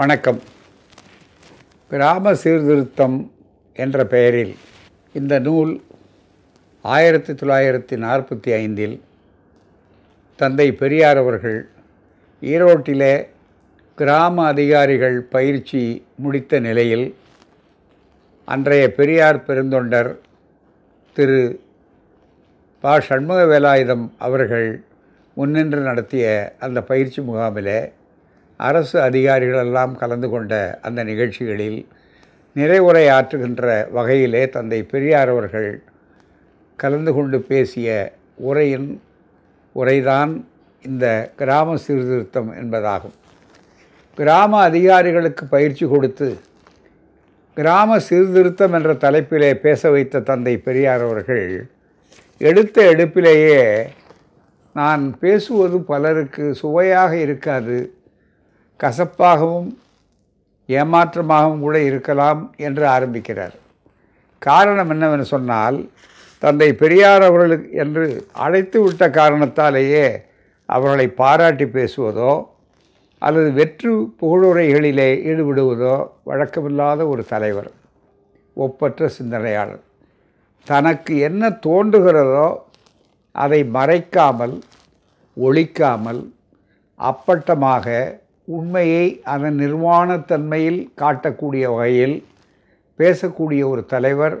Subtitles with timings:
[0.00, 0.42] வணக்கம்.
[1.90, 3.32] கிராம சீர்திருத்தம்
[3.74, 4.56] என்ற பெயரில்
[5.12, 5.82] இந்த நூல்
[6.82, 9.00] ஆயிரத்தி தொள்ளாயிரத்தி நாற்பத்தி ஐந்தில்
[10.36, 11.68] தந்தை பெரியார் அவர்கள்
[12.42, 13.26] ஈரோட்டிலே
[13.94, 17.14] கிராம அதிகாரிகள் பயிற்சி முடித்த நிலையில்
[18.44, 20.16] அன்றைய பெரியார் பெருந்தொண்டர்
[21.12, 21.60] திரு
[22.80, 23.00] ப.
[23.00, 24.82] சண்முக வேலாயுதம் அவர்கள்
[25.34, 27.92] முன்னின்று நடத்திய அந்த பயிற்சி முகாமிலே
[28.68, 31.78] அரசு அதிகாரிகளெல்லாம் கலந்து கொண்ட அந்த நிகழ்ச்சிகளில்
[32.56, 35.70] நிறைவுரை ஆற்றுகின்ற வகையிலே தந்தை பெரியார் அவர்கள்
[36.78, 37.88] கலந்து கொண்டு பேசிய
[38.48, 38.88] உரையின்
[39.74, 40.32] உரைதான்
[40.84, 43.16] இந்த கிராம சீர்திருத்தம் என்பதாகும்.
[44.18, 46.28] கிராம அதிகாரிகளுக்கு பயிற்சி கொடுத்து
[47.56, 51.46] கிராம சீர்திருத்தம் என்ற தலைப்பிலே பேச வைத்த தந்தை பெரியார் அவர்கள்
[52.40, 53.62] எடுத்த எடுப்பிலேயே
[54.76, 57.78] நான் பேசுவது பலருக்கு சுவையாக இருக்காது
[58.82, 59.70] கசப்பாகவும்
[60.68, 63.56] ஏமாற்றமாகவும் கூட இருக்கலாம் என்று ஆரம்பிக்கிறார்.
[64.42, 65.78] காரணம் என்னவென்று சொன்னால்
[66.42, 68.04] தந்தை பெரியார் அவர்களுக்கு என்று
[68.44, 70.06] அழைத்து விட்ட காரணத்தாலேயே
[70.68, 72.32] அவர்களை பாராட்டி பேசுவதோ
[73.22, 75.96] அல்லது வெற்று புகழுரைகளிலே ஈடுபடுவதோ
[76.28, 77.70] வழக்கமில்லாத ஒரு தலைவர்
[78.56, 79.82] ஒப்பற்ற சிந்தனையாளர்.
[80.66, 82.48] தனக்கு என்ன தோன்றுகிறதோ
[83.34, 84.56] அதை மறைக்காமல்
[85.36, 86.22] ஒழிக்காமல்
[87.00, 87.86] அப்பட்டமாக
[88.56, 92.16] உண்மையை அதன் நிர்வாணத்தன்மையில் காட்டக்கூடிய வகையில்
[92.98, 94.36] பேசக்கூடிய ஒரு தலைவர்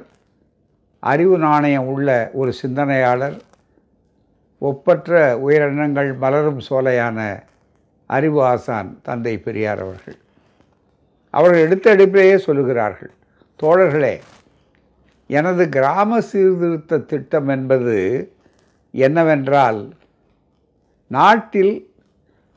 [1.02, 3.36] அறிவு நாணயம் உள்ள ஒரு சிந்தனையாளர்
[4.58, 7.18] ஒப்பற்ற உயிரினங்கள் மலரும் சோலையான
[8.06, 10.18] அறிவு ஆசான் தந்தை பெரியார் அவர்கள்.
[11.34, 13.12] அவர்கள் எடுத்த எடுப்பிலேயே சொல்லுகிறார்கள்
[13.62, 14.14] தோழர்களே
[15.30, 17.96] எனது கிராம சீர்திருத்த திட்டம் என்பது
[18.94, 19.80] என்னவென்றால்
[21.10, 21.74] நாட்டில்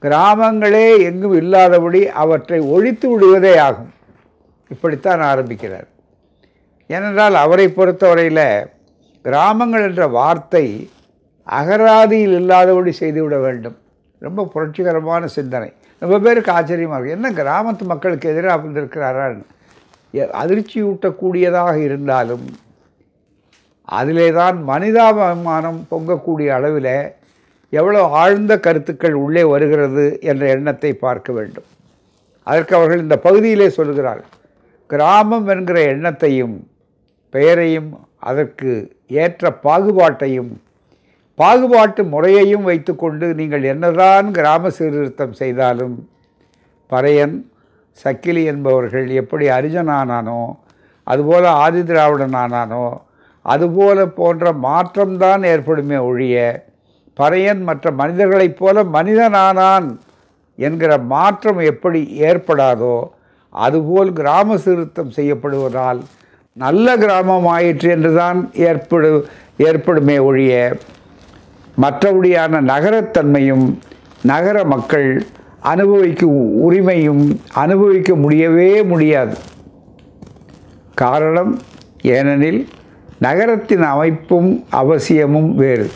[0.04, 3.92] கிராமங்களே எங்கும் இல்லாதபடி அவற்றை ஒழித்து விடுவதே ஆகும்.
[4.74, 5.88] இப்படித்தான் ஆரம்பிக்கிறார்.
[6.90, 8.46] ஏனென்றால் அவரை பொறுத்தவரையில்
[9.26, 10.66] கிராமங்கள் என்ற வார்த்தை
[11.48, 13.78] அகராதியில் இல்லாதபடி செய்துவிட வேண்டும்.
[14.26, 15.70] ரொம்ப புரட்சிகரமான சிந்தனை.
[16.02, 19.46] ரொம்ப பேருக்கு ஆச்சரியமாக இருக்குது என்ன கிராமத்து மக்களுக்கு எதிராக வந்திருக்கிறாரான்னு
[20.42, 22.46] அதிர்ச்சியூட்டக்கூடியதாக இருந்தாலும்
[23.98, 26.96] அதிலே தான் மனிதாபிமானம் பொங்கக்கூடிய அளவில்
[27.74, 31.68] எவ்வளோ ஆழ்ந்த கருத்துக்கள் உள்ளே வருகிறது என்ற எண்ணத்தை பார்க்க வேண்டும்.
[32.48, 34.22] அதற்கு அவர்கள் இந்த பகுதியிலே சொல்கிறார்
[34.90, 36.56] கிராமம் என்கிற எண்ணத்தையும்
[37.34, 37.92] பெயரையும்
[38.30, 38.72] அதற்கு
[39.22, 40.52] ஏற்ற பாகுபாட்டையும்
[41.38, 45.96] பாகுபாட்டு முறையையும் வைத்துக்கொண்டு நீங்கள் என்னதான் கிராம சீர்திருத்தம் செய்தாலும்
[46.90, 47.36] பறையன்
[48.06, 50.42] சக்கிலி என்பவர்கள் எப்படி அரிஜனானானோ
[51.08, 52.84] அதுபோல் ஆதி திராவிடனானானோ
[53.46, 56.36] அதுபோல போன்ற மாற்றம்தான் ஏற்படுமே ஒழிய
[57.20, 59.88] பறையன் மற்ற மனிதர்களைப் போல மனிதனானான்
[60.56, 62.96] என்கிற மாற்றம் எப்படி ஏற்படாதோ
[63.50, 66.00] அதுபோல் கிராம சீர்திருத்தம் செய்யப்படுவதால்
[66.54, 69.10] நல்ல கிராமம் ஆயிற்று என்றுதான் ஏற்படு
[69.58, 70.54] ஏற்படுமே ஒழிய
[71.82, 73.66] மற்றபடியான நகரத்தன்மையும்
[74.24, 75.26] நகர மக்கள்
[75.60, 79.36] அனுபவிக்கும் உரிமையும் அனுபவிக்க முடியவே முடியாது.
[80.96, 81.60] காரணம்
[82.02, 82.68] ஏனெனில்
[83.20, 85.90] நகரத்தின் அமைப்பும் அவசியமும் வேறு.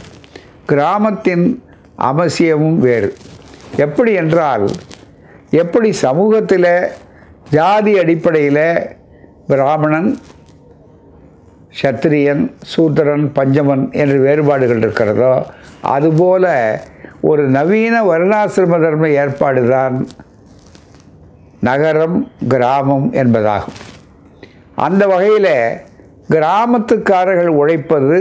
[0.72, 1.46] கிராமத்தின்
[2.10, 3.10] அவசியமும் வேறு.
[3.84, 4.66] எப்படி என்றால்
[5.62, 6.72] எப்படி சமூகத்தில்
[7.50, 8.66] ஜாதி அடிப்படையில்
[9.48, 10.10] பிராமணன்
[11.82, 15.34] சத்திரியன் சூத்திரன் பஞ்சமன் என்று வேறுபாடுகள் இருக்கிறதோ
[15.96, 16.50] அதுபோல்
[17.22, 19.96] ஒரு நவீன வருணாசிரம தர்ம ஏற்பாடு தான்
[21.62, 22.18] நகரம்
[22.48, 23.78] கிராமம் என்பதாகும்.
[24.86, 25.54] அந்த வகையில்
[26.30, 28.18] கிராமத்துக்காரர்கள் உழைப்பது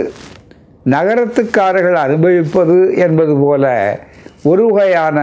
[0.95, 3.65] நகரத்துக்காரர்கள் அனுபவிப்பது என்பது போல
[4.51, 5.19] ஒரு வகையான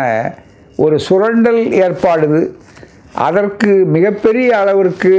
[0.83, 2.41] ஒரு சுரண்டல் ஏற்பாடுது.
[3.27, 5.13] அதற்கு மிகப்பெரிய அளவிற்கு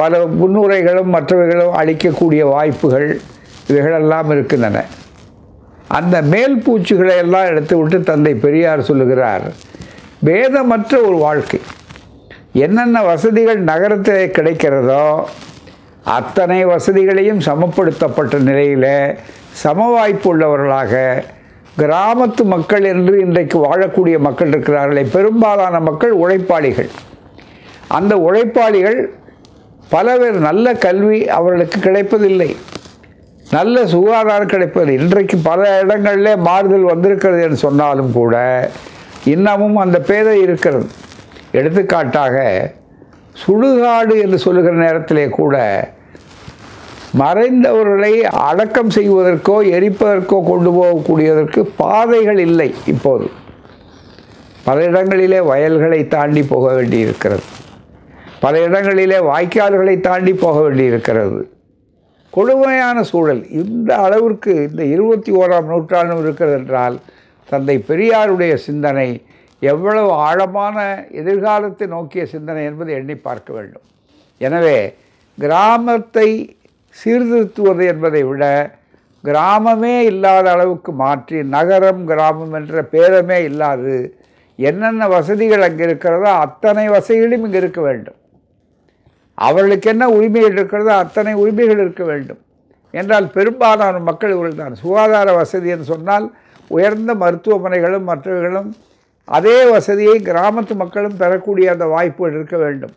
[0.00, 3.08] பல முன்னுரைகளும் மற்றவைகளும் அளிக்கக்கூடிய வாய்ப்புகள்
[3.68, 4.84] இவைகளெல்லாம் இருக்கின்றன.
[5.98, 9.46] அந்த மேல் பூச்சிகளை எல்லாம் எடுத்து விட்டு தந்தை பெரியார் சொல்லுகிறார்
[10.26, 11.60] பேதமற்ற ஒரு வாழ்க்கை.
[12.64, 15.04] என்னென்ன வசதிகள் நகரத்தில் கிடைக்கிறதோ
[16.16, 18.92] அத்தனை வசதிகளையும் சமப்படுத்தப்பட்ட நிலையில்
[19.52, 21.22] சம வாய்ப்பு உள்ளவர்களாக
[21.78, 26.88] கிராமத்து மக்கள் என்று இன்றைக்கு வாழக்கூடிய மக்கள் இருக்கிறார்களே பெரும்பாலான மக்கள் உழைப்பாளிகள்.
[27.88, 29.14] அந்த உழைப்பாளிகள்
[29.88, 32.56] பல பேர் நல்ல கல்வி அவர்களுக்கு கிடைப்பதில்லை.
[33.50, 38.70] நல்ல சுகாதாரம் கிடைப்பது இன்றைக்கு பல இடங்களில் மாறுதல் வந்திருக்கிறது என்று சொன்னாலும் கூட
[39.24, 40.86] இன்னமும் அந்த பேதை இருக்கிறது.
[41.52, 42.36] எடுத்துக்காட்டாக
[43.46, 45.56] சுடுகாடு என்று சொல்லுகிற நேரத்திலே கூட
[47.18, 53.30] மறைந்தவர்களை அடக்கம் செய்வதற்கோ எரிப்பதற்கோ கொண்டு போகக்கூடியதற்கு பாதைகள் இல்லை இப்போது.
[54.64, 57.42] பல இடங்களிலே வயல்களை தாண்டி போக வேண்டியிருக்கிறது.
[58.40, 61.50] பல இடங்களிலே வாய்க்கால்களை தாண்டி போக வேண்டியிருக்கிறது.
[62.30, 63.50] கொடுமையான சூழல்.
[63.50, 67.00] இந்த அளவிற்கு இந்த இருபத்தி ஓராம் நூற்றாண்டும் இருக்கிறது என்றால்
[67.48, 69.22] தந்தை பெரியாருடைய சிந்தனை
[69.60, 73.82] எவ்வளவு ஆழமான எதிர்காலத்தை நோக்கிய சிந்தனை என்பதை எண்ணி பார்க்க வேண்டும்.
[74.38, 74.94] எனவே
[75.38, 76.56] கிராமத்தை
[76.96, 78.44] சீர்திருத்துவது என்பதை விட
[79.24, 83.96] கிராமமே இல்லாத அளவுக்கு மாற்றி நகரம் கிராமம் என்ற பேரமே இல்லாது
[84.58, 88.18] என்னென்ன வசதிகள் அங்கே இருக்கிறதோ அத்தனை வசதிகளும் இங்கே இருக்க வேண்டும்.
[89.38, 92.40] அவர்களுக்கு என்ன உரிமைகள் இருக்கிறதோ அத்தனை உரிமைகள் இருக்க வேண்டும்.
[92.94, 94.74] என்றால் பெரும்பாலான மக்கள் இவர்கள் தான்.
[94.82, 96.26] சுகாதார வசதி என்று சொன்னால்
[96.70, 98.70] உயர்ந்த மருத்துவமனைகளும் மற்றவர்களும்
[99.28, 102.94] அதே வசதியை கிராமத்து மக்களும் பெறக்கூடிய அந்த வாய்ப்புகள் இருக்க வேண்டும்.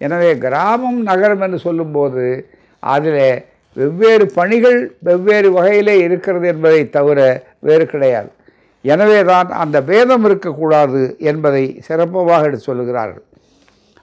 [0.00, 2.24] எனவே கிராமம் நகரம் என்று சொல்லும்போது
[2.86, 3.44] அதில்
[3.76, 7.18] வெவ்வேறு பணிகள் வெவ்வேறு வகையிலே இருக்கிறது என்பதை தவிர
[7.58, 8.30] வேறு கிடையாது.
[8.84, 13.24] எனவே தான் அந்த பேதம் இருக்கக்கூடாது என்பதை சிறப்பாக எடுத்து சொல்லுகிறார்கள்.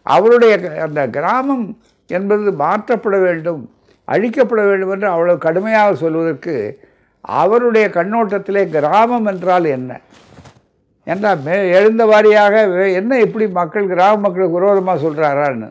[0.06, 1.66] அவருடைய க- அந்த கிராமம்
[2.10, 3.62] என்பது மாற்றப்பட வேண்டும்
[4.08, 6.56] அழிக்கப்பட வேண்டும் என்று அவ்வளவு கடுமையாக சொல்வதற்கு
[7.22, 10.00] அவருடைய கண்ணோட்டத்திலே கிராமம் என்றால் என்ன?
[11.08, 15.70] என்றால் மே எழுந்த வாரியாக வே- என்ன இப்படி மக்கள் கிராம மக்களுக்கு விரோதமாக சொல்கிறாரான்னு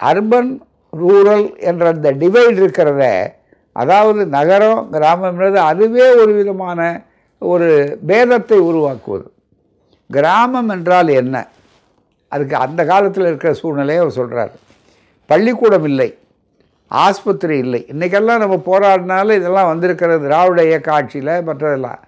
[0.00, 0.50] அர்பன்
[0.96, 3.30] ரூரல் என்ற அந்த டிவைட் இருக்கிறத
[3.72, 7.02] அதாவது நகரம் கிராமம்ன்றது அதுவே ஒரு விதமான
[7.38, 9.30] ஒரு பேதத்தை உருவாக்குவது.
[10.10, 11.48] கிராமம் என்றால் என்ன?
[12.28, 14.52] அதுக்கு அந்த காலத்தில் இருக்கிற சூழ்நிலையை அவர் சொல்கிறார்
[15.26, 16.18] பள்ளிக்கூடம் இல்லை.
[16.88, 17.86] ஆஸ்பத்திரி இல்லை.
[17.88, 21.98] இன்றைக்கெல்லாம் நம்ம போராடினாலும் இதெல்லாம் வந்திருக்கிறது திராவிட இயக்க ஆட்சியில் மற்றதெல்லாம்.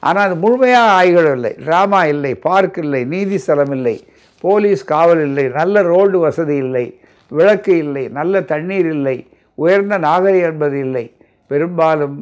[0.00, 1.54] ஆனால் அது முழுமையாக ஆய்கள் இல்லை.
[1.66, 2.34] ட்ராமா இல்லை.
[2.34, 3.04] பார்க் இல்லை.
[3.04, 4.06] நீதி ஸ்தலம் இல்லை.
[4.40, 5.48] போலீஸ் காவல் இல்லை.
[5.48, 7.00] நல்ல ரோடு வசதி இல்லை.
[7.32, 9.16] விளக்கு இல்லை நல்ல தண்ணீர் இல்லை
[9.58, 11.04] உயர்ந்த நாகரிகம் என்பது இல்லை.
[11.50, 12.18] பெரும்பாலும்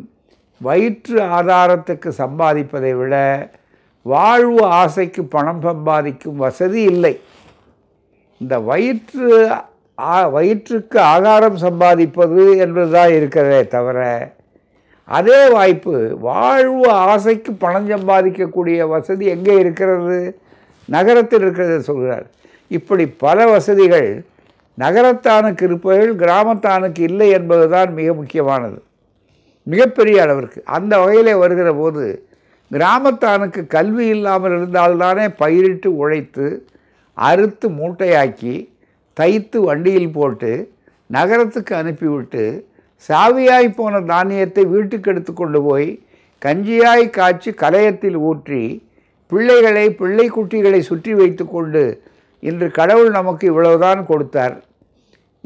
[0.60, 3.14] வயிற்று ஆதாரத்துக்கு சம்பாதிப்பதை விட
[4.06, 7.14] வாழ்வு ஆசைக்கு பணம் சம்பாதிக்கும் வசதி இல்லை.
[8.40, 9.28] இந்த வயிற்று
[10.34, 14.00] வயிற்றுக்கு ஆதாரம் சம்பாதிப்பது என்பதுதான் இருக்கிறதே தவிர
[15.08, 15.94] அதே வாய்ப்பு
[16.26, 20.18] வாழ்வு ஆசைக்கு பணம் சம்பாதிக்கக்கூடிய வசதி எங்கே இருக்கிறது?
[20.88, 22.26] நகரத்தில் இருக்கிறத சொல்கிறார்.
[22.70, 24.10] இப்படி பல வசதிகள்
[24.78, 28.82] நகரத்தானுக்கு இருப்பவர்கள் கிராமத்தானுக்கு இல்லை என்பதுதான் மிக முக்கியமானது.
[29.64, 30.62] மிகப்பெரிய அளவிற்கு.
[30.64, 32.24] அந்த வகையிலே வருகிற போது
[32.72, 36.46] கிராமத்தானுக்கு கல்வி இல்லாமல் இருந்தால்தானே பயிரிட்டு உழைத்து
[37.16, 38.68] அறுத்து மூட்டையாக்கி
[39.16, 40.70] தைத்து வண்டியில் போட்டு
[41.06, 42.64] நகரத்துக்கு அனுப்பிவிட்டு
[43.08, 45.98] சாவியாய் போன தானியத்தை வீட்டுக்கு எடுத்து கொண்டு போய்
[46.42, 48.62] கஞ்சியாய் காய்ச்சி கலையத்தில் ஊற்றி
[49.32, 52.02] பிள்ளைகளை பிள்ளை குட்டிகளை சுற்றி வைத்துக்கொண்டு
[52.42, 54.65] இன்று கடவுள் நமக்கு இவ்வளவுதான் கொடுத்தார்.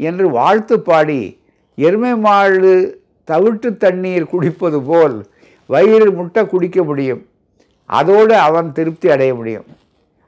[0.00, 1.40] என்று வாழ்த்து பாடி
[1.74, 5.26] எருமை மாடு தவிட்டு தண்ணீர் குடிப்பது போல்
[5.66, 7.26] வயிறு முட்டை குடிக்க முடியும்.
[7.86, 9.64] அதோடு அவன் திருப்தி அடைய முடியும்.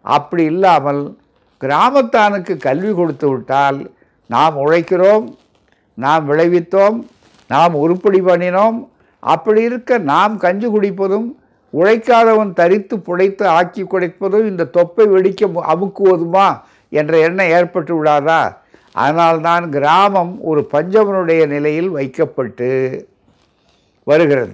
[0.01, 1.17] அப்படி இல்லாமல்
[1.61, 3.91] கிராமத்தானுக்கு கல்வி கொடுத்து விட்டால்
[4.27, 5.35] நாம் உழைக்கிறோம்
[5.95, 7.07] நாம் விளைவித்தோம்
[7.49, 8.89] நாம் உருப்படி பண்ணினோம்.
[9.19, 11.35] அப்படி இருக்க நாம் கஞ்சி குடிப்பதும்
[11.73, 18.57] உழைக்காதவன் தரித்து புடைத்து ஆக்கி குடைப்பதும் இந்த தொப்பை வெடிக்க மு- அமுக்குவதுமா என்ற எண்ணம் ஏற்பட்டு விடாதா?
[18.95, 22.69] அதனால்தான் கிராமம் ஒரு பஞ்சமனுடைய நிலையில் வைக்கப்பட்டு
[24.07, 24.53] வருகிறது.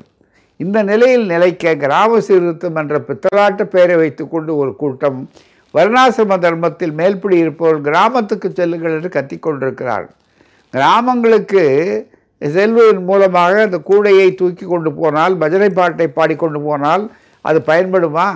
[0.56, 5.28] இந்த நிலையில் நிலைக்க கிராம சீர்திருத்தம் என்ற பித்தலாட்டு பெயரை வைத்துக்கொண்டு ஒரு கூட்டம்
[5.74, 10.16] வருணாசிரம தர்மத்தில் மேல்பிடி இருப்பவர்கள் கிராமத்துக்கு செல்லுங்கள் என்று கத்திக்கொண்டிருக்கிறார்கள்
[10.74, 11.64] கிராமங்களுக்கு
[12.42, 18.28] செல்வதன் மூலமாக அந்த கூடையை தூக்கி கொண்டு போனால் பஜனை பாட்டை பாடிக்கொண்டு போனால் அது பயன்படுமா?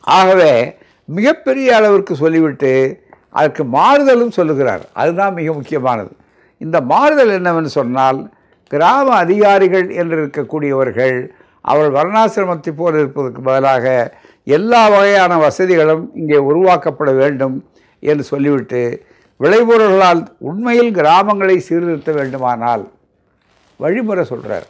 [0.00, 3.01] ஆகவே மிகப்பெரிய அளவிற்கு சொல்லிவிட்டு
[3.34, 4.82] அதற்கு மாறுதலும் சொல்லுகிறார்.
[5.00, 6.10] அதுதான் மிக முக்கியமானது.
[6.60, 8.18] இந்த மாறுதல் என்னவென்று சொன்னால்
[8.70, 11.16] கிராம அதிகாரிகள் என்று இருக்கக்கூடியவர்கள்
[11.64, 13.86] அவள் வர்ணாசிரமத்தை போல் இருப்பதற்கு பதிலாக
[14.46, 17.56] எல்லா வகையான வசதிகளும் இங்கே உருவாக்கப்பட வேண்டும்
[18.02, 18.82] என்று சொல்லிவிட்டு
[19.40, 22.84] விளைபொருள்களால் உண்மையில் கிராமங்களை சீர்திருத்த வேண்டுமானால்
[23.80, 24.66] வழிமுறை சொல்கிறார்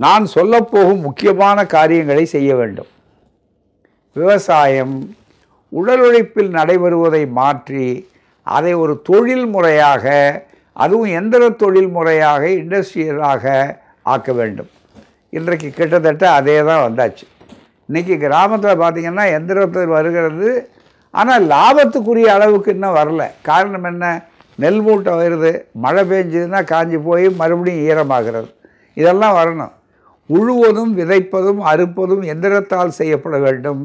[0.00, 2.90] நான் சொல்லப்போகும் முக்கியமான காரியங்களை செய்ய வேண்டும்.
[4.16, 4.94] விவசாயம்
[5.70, 8.08] உடல் உழைப்பில் நடைபெறுவதை மாற்றி
[8.42, 10.04] அதை ஒரு தொழில் முறையாக
[10.72, 14.70] அதுவும் எந்திர தொழில் முறையாக இண்டஸ்ட்ரியலாக ஆக்க வேண்டும்.
[15.30, 17.26] இன்றைக்கு கிட்டத்தட்ட அதே தான் வந்தாச்சு.
[17.88, 20.70] இன்றைக்கி கிராமத்தில் பார்த்திங்கன்னா எந்திரத்தில் வருகிறது.
[21.10, 23.22] ஆனால் லாபத்துக்குரிய அளவுக்கு இன்னும் வரல.
[23.42, 24.24] காரணம் என்ன?
[24.54, 25.62] நெல் மூட்டை வருது.
[25.72, 28.50] மழை பெஞ்சதுன்னா காஞ்சி போய் மறுபடியும் ஈரமாகிறது.
[28.94, 29.72] இதெல்லாம் வரணும்.
[30.28, 33.82] உழுவதும் விதைப்பதும் அறுப்பதும் எந்திரத்தால் செய்யப்பட வேண்டும்.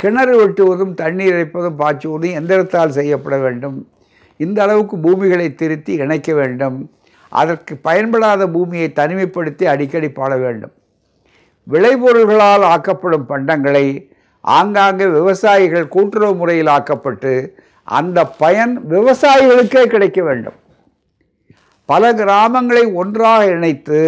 [0.00, 3.88] கிணறு வெட்டுவதும் தண்ணீர் இறைப்பதும் பாய்ச்சுவதும் எந்திரத்தால் செய்யப்பட வேண்டும்?
[4.36, 6.90] இந்த அளவுக்கு பூமிகளை திருத்தி இணைக்க வேண்டும்.
[7.28, 10.72] அதற்கு பயன்படாத பூமியை தனிமைப்படுத்தி அடிக்கடி பாட வேண்டும்.
[11.66, 13.86] விளைபொருள்களால் ஆக்கப்படும் பண்டங்களை
[14.40, 17.32] ஆங்காங்கே விவசாயிகள் கூட்டுறவு முறையில் ஆக்கப்பட்டு
[17.84, 20.58] அந்த பயன் விவசாயிகளுக்கே கிடைக்க வேண்டும்.
[21.84, 24.00] பல கிராமங்களை ஒன்றாக இணைத்து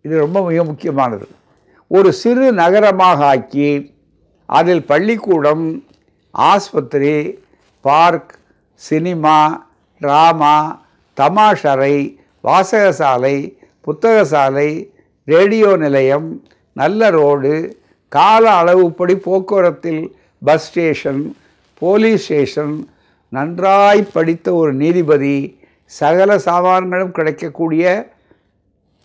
[0.00, 1.26] இது ரொம்ப மிக முக்கியமானது.
[1.86, 3.68] ஒரு சிறு நகரமாக ஆக்கி
[4.56, 5.64] அதில் பள்ளிக்கூடம்
[6.34, 7.14] ஆஸ்பத்திரி
[7.84, 8.32] பார்க்
[8.82, 9.38] சினிமா
[10.00, 10.56] ட்ராமா
[11.16, 11.96] தமாஷரை
[12.44, 13.36] வாசகசாலை
[13.86, 14.70] புத்தகசாலை
[15.28, 16.28] ரேடியோ நிலையம்
[16.76, 17.52] நல்ல ரோடு
[18.12, 20.02] கால அளவுப்படி போக்குவரத்தில்
[20.42, 21.22] பஸ் ஸ்டேஷன்
[21.82, 22.74] போலீஸ் ஸ்டேஷன்
[23.32, 25.36] நன்றாய் படித்த ஒரு நீதிபதி
[26.00, 27.86] சகல சாமான்களும் கிடைக்கக்கூடிய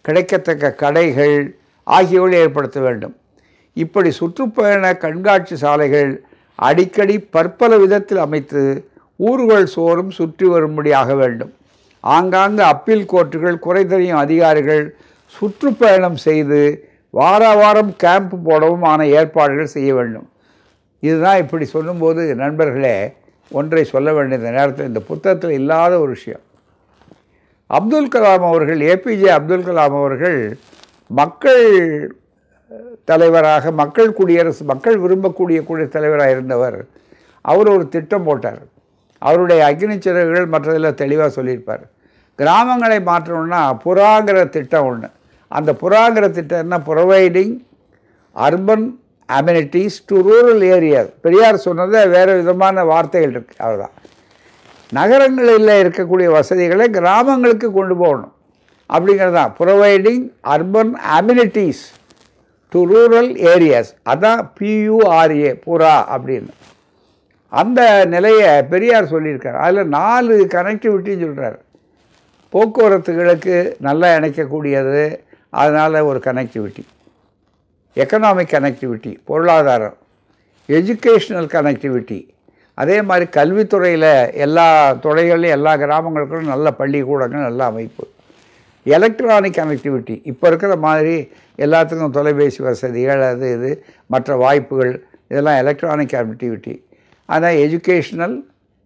[0.06, 1.38] கிடைக்கத்தக்க கடைகள்
[1.88, 3.16] ஆகியவை ஏற்படுத்த வேண்டும்.
[3.74, 6.12] இப்படி சுற்றுப்பயண கண்காட்சி சாலைகள்
[6.56, 8.62] அடிக்கடி பற்பல விதத்தில் அமைத்து
[9.16, 11.54] ஊர்கள் சோறும் சுற்றி வரும்படியாக வேண்டும்.
[12.00, 14.84] ஆங்காங்கு அப்பீல் கோர்ட்டுகள் குறை தெரியும் அதிகாரிகள்
[15.36, 16.62] சுற்றுப்பயணம் செய்து
[17.10, 20.28] வார வாரம் கேம்ப் போடவும் ஆன ஏற்பாடுகள் செய்ய வேண்டும்.
[21.00, 23.14] இதுதான் இப்படி சொல்லும்போது நண்பர்களே
[23.52, 26.42] ஒன்றை சொல்ல வேண்டிய இந்த நேரத்தில் இந்த புத்தகத்தில் இல்லாத ஒரு விஷயம்.
[27.68, 30.58] அப்துல் கலாம் அவர்கள் ஏபிஜே அப்துல் கலாம் அவர்கள்
[31.08, 31.64] மக்கள்
[33.10, 36.80] தலைவராக மக்கள் குடியரசு மக்கள் விரும்பக்கூடிய குடிய தலைவராக இருந்தவர்
[37.46, 38.62] அவர் ஒரு திட்டம் போட்டார்.
[39.22, 41.84] அவருடைய அக்னி சிறகுகள் மற்றதில் தெளிவாக சொல்லியிருப்பார்.
[42.40, 45.10] கிராமங்களை மாற்றணும்னா புறாங்கிற திட்டம் ஒன்று
[45.52, 46.78] அந்த புறாங்கிற திட்டம் என்ன?
[46.90, 47.56] Providing
[48.36, 48.86] urban
[49.30, 53.96] amenities to rural areas Periyar சொன்னது வேறு விதமான வார்த்தைகள் இருக்குது அவ்வளோதான்
[54.98, 58.34] நகரங்களில் இருக்கக்கூடிய வசதிகளை கிராமங்களுக்கு கொண்டு போகணும்.
[58.90, 60.24] அப்படிங்கிறது தான் providing
[60.56, 61.84] urban amenities
[62.74, 66.52] to rural areas அதான் பியூஆர்ஏ புறா அப்படின்னு.
[67.62, 69.58] அந்த நிலையை பெரியார் சொல்லியிருக்கார்.
[69.66, 71.58] அதில் நாலு கனெக்டிவிட்டின்னு சொல்கிறார்
[72.54, 73.56] போக்குவரத்துகளுக்கு
[73.88, 75.02] நல்லா இணைக்கக்கூடியது.
[75.62, 76.84] அதனால் ஒரு கனெக்டிவிட்டி
[78.02, 79.98] எக்கனாமிக் கனெக்டிவிட்டி பொருளாதாரம்.
[80.78, 82.20] எஜுகேஷ்னல் கனெக்டிவிட்டி
[82.82, 84.12] அதே மாதிரி கல்வித்துறையில்
[84.46, 84.68] எல்லா
[85.06, 88.04] துறைகள்லையும் எல்லா கிராமங்களுக்கும் நல்ல பள்ளிக்கூடங்கள் நல்ல அமைப்பு.
[88.96, 91.16] எலக்ட்ரானிக் கனெக்டிவிட்டி இப்போ இருக்கிற மாதிரி
[91.60, 93.72] எல்லாத்துக்கும் தொலைபேசி வசதி அது இது
[94.14, 94.94] மற்ற வாய்ப்புகள்
[95.32, 96.76] இதெல்லாம் எலக்ட்ரானிக் கனெக்டிவிட்டி
[97.30, 98.38] ஆனால் எஜுகேஷ்னல்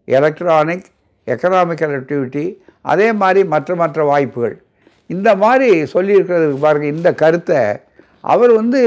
[0.07, 0.87] எலக்ட்ரானிக்
[1.27, 2.45] எக்கனாமிக் கனெக்டிவிட்டி
[2.91, 4.55] அதே மாதிரி மற்ற மற்ற வாய்ப்புகள்.
[5.09, 7.61] இந்த மாதிரி சொல்லியிருக்கிறதுக்கு பாருங்கள் இந்த கருத்தை
[8.23, 8.81] அவர் வந்து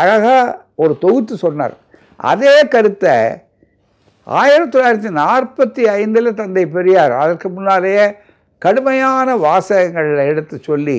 [0.00, 0.40] அழகாக
[0.82, 1.74] ஒரு தொகுத்து சொன்னார்.
[2.30, 3.14] அதே கருத்தை
[4.26, 8.04] ஆயிரத்தி தொள்ளாயிரத்தி நாற்பத்தி ஐந்தில் தந்தை பெரியார் அதற்கு முன்னாலேயே
[8.62, 10.98] கடுமையான வாசகங்களை எடுத்து சொல்லி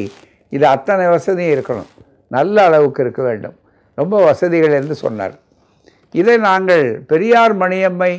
[0.56, 1.90] இது அத்தனை வசதியும் இருக்கணும்.
[2.32, 3.56] நல்ல அளவுக்கு இருக்க வேண்டும்.
[3.98, 5.36] ரொம்ப வசதிகள் என்று சொன்னார்.
[6.14, 8.14] இதை நாங்கள் பெரியார் மணியம்மை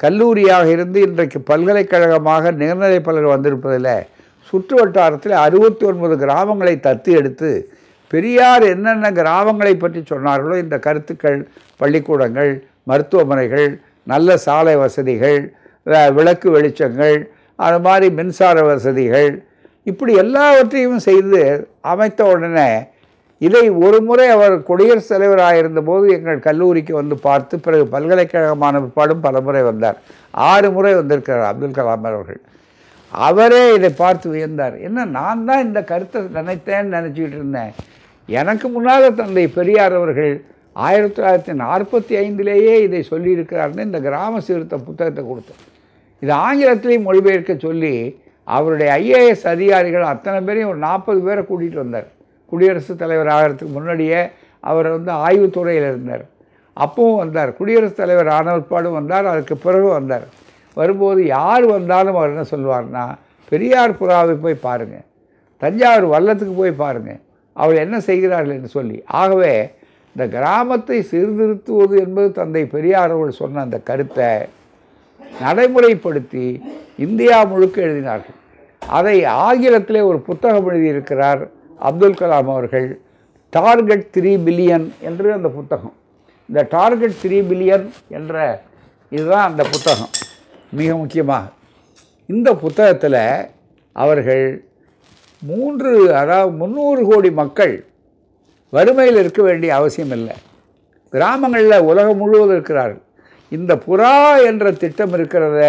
[0.00, 3.92] கல்லூரியாக இருந்து இன்றைக்கு பல்கலைக்கழகமாக நிகர்நிலை பல்கலை வந்திருப்பதில்
[4.52, 7.50] சுற்று வட்டாரத்தில் அறுபத்தி ஒன்பது கிராமங்களை தத்து எடுத்து
[8.10, 11.38] பெரியார் என்னென்ன கிராமங்களை பற்றி சொன்னார்களோ இந்த கருத்துக்கள்
[11.80, 12.52] பள்ளிக்கூடங்கள்
[12.90, 13.68] மருத்துவமனைகள்
[14.12, 15.40] நல்ல சாலை வசதிகள்
[16.16, 17.18] விளக்கு வெளிச்சங்கள்
[17.66, 19.30] அது மாதிரி மின்சார வசதிகள்.
[19.90, 21.40] இப்படி எல்லாவற்றையும் செய்து
[21.92, 22.70] அமைத்த உடனே
[23.46, 29.40] இதை ஒரு முறை அவர் குடியரசுத் தலைவராக இருந்தபோது எங்கள் கல்லூரிக்கு வந்து பார்த்து பிறகு பல்கலைக்கழகமான பிற்பாடும் பல
[29.46, 29.98] முறை வந்தார்.
[30.50, 32.40] ஆறு முறை வந்திருக்கிறார் அப்துல் கலாம் அவர்கள்.
[33.12, 34.76] அவரே இதை பார்த்து வியந்தார்.
[34.88, 37.72] என்ன நான் தான் இந்த கருத்தை நினைத்தேன்னு நினச்சிக்கிட்டு இருந்தேன்.
[38.28, 40.34] எனக்கு முன்னால் தந்தை பெரியார் அவர்கள்
[40.88, 45.64] ஆயிரத்தி தொள்ளாயிரத்தி நாற்பத்தி ஐந்திலேயே இதை சொல்லியிருக்கிறார்னு இந்த கிராம சீர்த்த புத்தகத்தை கொடுத்தேன்.
[46.20, 52.06] இது ஆங்கிலத்திலையும் மொழிபெயர்க்க சொல்லி அவருடைய ஐஏஎஸ் அதிகாரிகள் அத்தனை பேரையும் ஒரு நாற்பது பேரை கூட்டிகிட்டு வந்தார்.
[52.46, 54.20] குடியரசுத் தலைவர் ஆகிறதுக்கு முன்னாடியே
[54.60, 56.24] அவர் வந்து ஆய்வுத்துறையில் இருந்தார்.
[56.76, 57.56] அப்பவும் வந்தார்.
[57.56, 59.26] குடியரசுத் தலைவர் ஆனவற்பாடும் வந்தார்.
[59.26, 60.26] அதுக்கு பிறகு வந்தார்.
[60.74, 63.04] வரும்போது யார் வந்தாலும் அவர் என்ன சொல்லுவார்னா
[63.48, 65.06] பெரியார் புறாவை போய் பாருங்கள்
[65.56, 67.20] தஞ்சாவூர் வல்லத்துக்கு போய் பாருங்கள்
[67.52, 68.54] அவள் என்ன செய்கிறார்கள்?
[68.54, 69.02] என்று சொல்லி.
[69.06, 69.70] ஆகவே
[70.16, 74.28] இந்த கிராமத்தை சீர்திருத்துவது என்பது தந்தை பெரியார் அவர்கள் சொன்ன அந்த கருத்தை
[75.44, 76.62] நடைமுறைப்படுத்தி
[76.96, 78.38] இந்தியா முழுக்க எழுதினார்கள்.
[78.80, 81.42] அதை ஆங்கிலத்திலே ஒரு புத்தகம் எழுதியிருக்கிறார்
[81.88, 83.00] அப்துல் கலாம் அவர்கள்
[83.50, 85.94] டார்கெட் த்ரீ பில்லியன் என்று அந்த புத்தகம்.
[86.48, 88.62] இந்த டார்கெட் த்ரீ பில்லியன் என்ற
[89.10, 90.12] இதுதான் அந்த புத்தகம்.
[90.78, 91.46] மிக முக்கியமாக
[92.26, 93.22] இந்த புத்தகத்தில்
[93.92, 94.44] அவர்கள்
[95.42, 97.84] மூன்று அதாவது முந்நூறு கோடி மக்கள்
[98.70, 100.34] வறுமையில் இருக்க வேண்டிய அவசியம் இல்லை.
[101.10, 103.02] கிராமங்களில் உலகம் முழுவதும் இருக்கிறார்கள்.
[103.50, 104.14] இந்த புறா
[104.50, 105.60] என்ற திட்டம் இருக்கிறத.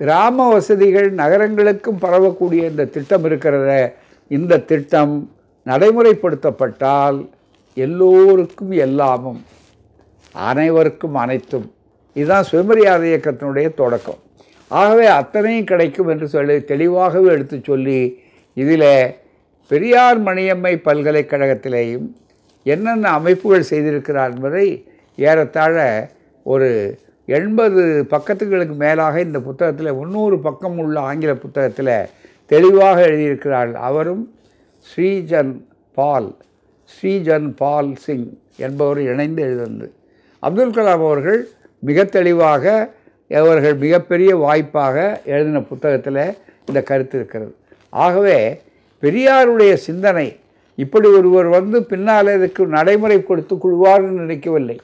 [0.00, 3.70] கிராம வசதிகள் நகரங்களுக்கும் பரவக்கூடிய இந்த திட்டம் இருக்கிறத.
[4.30, 5.14] இந்த திட்டம்
[5.66, 7.18] நடைமுறைப்படுத்தப்பட்டால்
[7.76, 9.40] எல்லோருக்கும் எல்லாமும்
[10.32, 11.66] அனைவருக்கும் அனைத்தும்.
[12.16, 14.20] இதுதான் சுயமரியாதை இயக்கத்தினுடைய தொடக்கம்.
[14.70, 18.00] ஆகவே அத்தனையும் கிடைக்கும் என்று சொல்லி தெளிவாகவே எடுத்து சொல்லி
[18.56, 19.14] இதில்
[19.70, 22.06] பெரியார் மணியம்மை பல்கலைக்கழகத்திலேயும்
[22.66, 24.66] என்னென்ன அமைப்புகள் செய்திருக்கிறார் என்பதை
[25.16, 25.76] ஏறத்தாழ
[26.46, 26.68] ஒரு
[27.28, 27.82] எண்பது
[28.12, 31.94] பக்கத்துகளுக்கு மேலாக இந்த புத்தகத்தில் முந்நூறு பக்கம் உள்ள ஆங்கில புத்தகத்தில்
[32.50, 34.24] தெளிவாக எழுதியிருக்கிறார்கள் அவரும்
[34.86, 35.52] ஸ்ரீஜன்
[35.96, 36.30] பால்
[36.94, 39.88] ஸ்ரீஜன் பால் சிங் என்பவர் இணைந்து எழுதினது.
[40.42, 41.40] அப்துல் கலாம் அவர்கள்
[41.88, 42.64] மிக தெளிவாக
[43.30, 44.96] அவர்கள் மிகப்பெரிய வாய்ப்பாக
[45.32, 46.24] எழுதின புத்தகத்தில்
[46.68, 47.52] இந்த கருத்து இருக்கிறது.
[47.92, 48.38] ஆகவே
[49.02, 50.28] பெரியாருடைய சிந்தனை
[50.78, 54.76] இப்படி ஒருவர் வந்து பின்னால் இதுக்கு நடைமுறை கொடுத்து கொள்வார்னு நினைக்கவில்லை.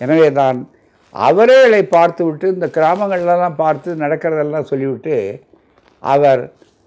[0.00, 0.58] எனவே தான்
[1.26, 5.16] அவரே இதை பார்த்துவிட்டு இந்த கிராமங்கள்லாம் பார்த்து நடக்கிறதெல்லாம் சொல்லிவிட்டு
[6.02, 6.42] அவர்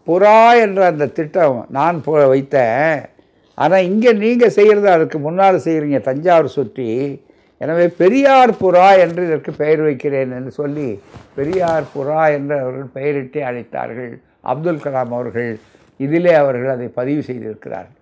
[0.07, 2.99] புறா என்ற அந்த திட்டம் நான் போ வைத்தேன்.
[3.57, 6.87] ஆனால் இங்கே நீங்கள் செய்கிறது அதுக்கு முன்னால் செய்கிறீங்க தஞ்சாவூர் சுற்றி.
[7.61, 10.87] எனவே பெரியார் புறா என்று இதற்கு பெயர் வைக்கிறேன் என்று சொல்லி
[11.37, 14.13] பெரியார் புறா என்று அவர்கள் பெயரிட்டு அழைத்தார்கள்.
[14.51, 15.51] அப்துல் கலாம் அவர்கள்
[15.99, 17.97] இதிலே அவர்கள் அதை பதிவு செய்திருக்கிறார்கள்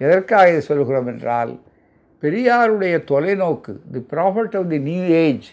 [0.00, 1.52] எதற்காக இதை சொல்கிறோம் என்றால்
[2.22, 5.48] பெரியாருடைய தொலைநோக்கு the prophet of the new age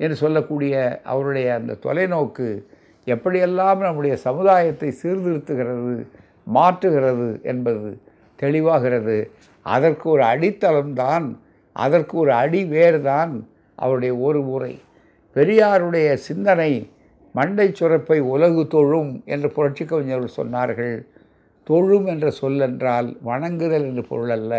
[0.00, 0.74] என்று சொல்லக்கூடிய
[1.04, 2.48] அவருடைய அந்த தொலைநோக்கு
[3.06, 5.94] எப்படியெல்லாம் நம்முடைய சமுதாயத்தை சீர்திருத்துகிறது
[6.54, 7.90] மாற்றுகிறது என்பது
[8.38, 9.16] தெளிவாகிறது.
[9.66, 11.26] அதற்கு ஒரு அடித்தளம்தான்
[11.76, 13.32] அதற்கு ஒரு அடி வேர்தான்
[13.78, 14.72] அவருடைய ஒரு முறை
[15.36, 16.72] பெரியாருடைய சிந்தனை
[17.34, 20.94] மண்டை சுரப்பை உலகு தொழும் என்று புரட்சி கவிஞர்கள் சொன்னார்கள்.
[21.66, 24.52] தொழும் என்ற சொல் என்றால் வணங்குதல் என்று பொருள் அல்ல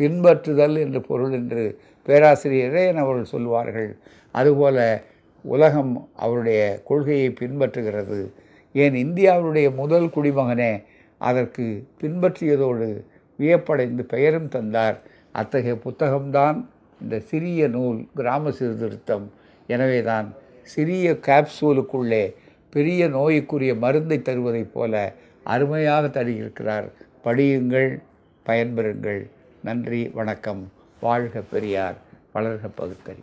[0.00, 1.62] பின்பற்றுதல் என்று பொருள் என்று
[2.06, 3.96] பேராசிரியரே இறையன் அவர்கள் சொல்வார்கள்
[4.30, 5.04] அதுபோல
[5.44, 8.30] உலகம் அவருடைய கொள்கையை பின்பற்றுகிறது.
[8.72, 10.84] ஏன் இந்தியாவுடைய முதல் குடிமகனே
[11.18, 13.04] அதற்கு பின்பற்றியதோடு
[13.36, 14.98] வியப்படைந்து பெயரும் தந்தார்.
[15.32, 16.68] அத்தகைய புத்தகம்தான்
[17.00, 19.30] இந்த சிறிய நூல் கிராம சீர்திருத்தம்.
[19.66, 22.34] எனவே தான் சிறிய கேப்சூலுக்குள்ளே
[22.70, 26.92] பெரிய நோய்க்குரிய மருந்தை தருவதைப் போல அருமையாக தருகிறார்
[27.24, 27.90] படியுங்கள்
[28.46, 29.22] பயன்பெறுங்கள்.
[29.62, 30.62] நன்றி வணக்கம்.
[31.02, 31.98] வாழ்க பெரியார்
[32.34, 33.22] வளர்க பகுத்தறி.